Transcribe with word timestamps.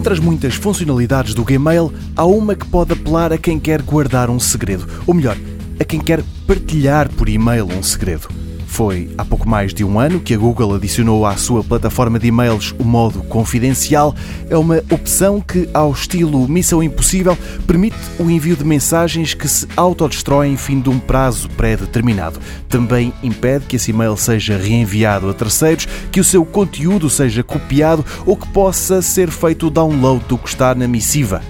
Entre 0.00 0.14
as 0.14 0.18
muitas 0.18 0.54
funcionalidades 0.54 1.34
do 1.34 1.44
Gmail, 1.44 1.92
há 2.16 2.24
uma 2.24 2.54
que 2.54 2.64
pode 2.64 2.94
apelar 2.94 3.34
a 3.34 3.36
quem 3.36 3.60
quer 3.60 3.82
guardar 3.82 4.30
um 4.30 4.40
segredo, 4.40 4.88
ou 5.06 5.12
melhor, 5.12 5.36
a 5.78 5.84
quem 5.84 6.00
quer 6.00 6.24
partilhar 6.46 7.06
por 7.10 7.28
e-mail 7.28 7.66
um 7.66 7.82
segredo. 7.82 8.39
Foi 8.80 9.10
há 9.18 9.26
pouco 9.26 9.46
mais 9.46 9.74
de 9.74 9.84
um 9.84 10.00
ano 10.00 10.20
que 10.20 10.32
a 10.32 10.38
Google 10.38 10.74
adicionou 10.74 11.26
à 11.26 11.36
sua 11.36 11.62
plataforma 11.62 12.18
de 12.18 12.28
e-mails 12.28 12.74
o 12.78 12.82
modo 12.82 13.22
confidencial. 13.24 14.14
É 14.48 14.56
uma 14.56 14.78
opção 14.90 15.38
que, 15.38 15.68
ao 15.74 15.92
estilo 15.92 16.48
Missão 16.48 16.82
Impossível, 16.82 17.36
permite 17.66 17.98
o 18.18 18.30
envio 18.30 18.56
de 18.56 18.64
mensagens 18.64 19.34
que 19.34 19.46
se 19.46 19.68
autodestroem 19.76 20.54
em 20.54 20.56
fim 20.56 20.80
de 20.80 20.88
um 20.88 20.98
prazo 20.98 21.46
pré-determinado. 21.50 22.40
Também 22.70 23.12
impede 23.22 23.66
que 23.66 23.76
esse 23.76 23.90
e-mail 23.90 24.16
seja 24.16 24.56
reenviado 24.56 25.28
a 25.28 25.34
terceiros, 25.34 25.86
que 26.10 26.18
o 26.18 26.24
seu 26.24 26.42
conteúdo 26.42 27.10
seja 27.10 27.42
copiado 27.42 28.02
ou 28.24 28.34
que 28.34 28.48
possa 28.48 29.02
ser 29.02 29.30
feito 29.30 29.66
o 29.66 29.70
download 29.70 30.24
do 30.26 30.38
que 30.38 30.48
está 30.48 30.74
na 30.74 30.88
missiva. 30.88 31.42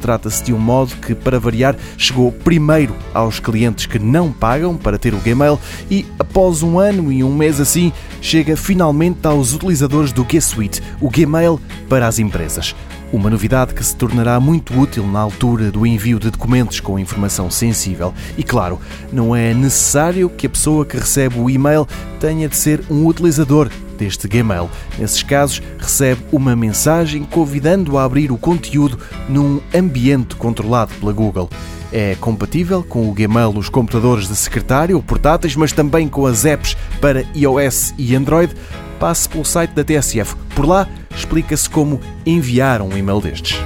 Trata-se 0.00 0.42
de 0.42 0.52
um 0.52 0.58
modo 0.58 0.96
que, 0.96 1.14
para 1.14 1.38
variar, 1.38 1.76
chegou 1.96 2.32
primeiro 2.32 2.94
aos 3.12 3.38
clientes 3.38 3.86
que 3.86 3.98
não 3.98 4.32
pagam 4.32 4.76
para 4.76 4.98
ter 4.98 5.14
o 5.14 5.18
Gmail 5.18 5.58
e, 5.90 6.06
após 6.18 6.62
um 6.62 6.78
ano 6.78 7.12
e 7.12 7.22
um 7.22 7.34
mês 7.34 7.60
assim, 7.60 7.92
chega 8.20 8.56
finalmente 8.56 9.26
aos 9.26 9.52
utilizadores 9.54 10.12
do 10.12 10.26
G 10.28 10.40
Suite, 10.40 10.82
o 11.00 11.10
Gmail 11.10 11.60
para 11.88 12.06
as 12.06 12.18
empresas. 12.18 12.74
Uma 13.12 13.28
novidade 13.28 13.74
que 13.74 13.84
se 13.84 13.96
tornará 13.96 14.38
muito 14.38 14.78
útil 14.78 15.04
na 15.04 15.18
altura 15.18 15.72
do 15.72 15.84
envio 15.84 16.20
de 16.20 16.30
documentos 16.30 16.78
com 16.78 16.96
informação 16.96 17.50
sensível. 17.50 18.14
E 18.38 18.44
claro, 18.44 18.78
não 19.12 19.34
é 19.34 19.52
necessário 19.52 20.30
que 20.30 20.46
a 20.46 20.50
pessoa 20.50 20.86
que 20.86 20.96
recebe 20.96 21.38
o 21.38 21.50
e-mail 21.50 21.88
tenha 22.20 22.48
de 22.48 22.56
ser 22.56 22.80
um 22.88 23.04
utilizador 23.04 23.68
deste 24.00 24.26
Gmail. 24.26 24.68
Nesses 24.98 25.22
casos, 25.22 25.62
recebe 25.78 26.22
uma 26.32 26.56
mensagem 26.56 27.22
convidando 27.22 27.98
a 27.98 28.04
abrir 28.04 28.32
o 28.32 28.38
conteúdo 28.38 28.98
num 29.28 29.60
ambiente 29.74 30.34
controlado 30.34 30.92
pela 30.98 31.12
Google. 31.12 31.48
É 31.92 32.16
compatível 32.20 32.82
com 32.82 33.08
o 33.08 33.12
Gmail 33.12 33.52
nos 33.52 33.68
computadores 33.68 34.28
de 34.28 34.36
secretário 34.36 34.96
ou 34.96 35.02
portáteis, 35.02 35.54
mas 35.54 35.72
também 35.72 36.08
com 36.08 36.24
as 36.24 36.44
apps 36.44 36.76
para 37.00 37.24
iOS 37.34 37.94
e 37.98 38.14
Android. 38.16 38.54
Passe 38.98 39.28
pelo 39.28 39.44
site 39.44 39.72
da 39.72 39.84
TSF. 39.84 40.34
Por 40.54 40.66
lá, 40.66 40.88
explica-se 41.14 41.68
como 41.68 42.00
enviar 42.24 42.80
um 42.80 42.96
e-mail 42.96 43.20
destes. 43.20 43.58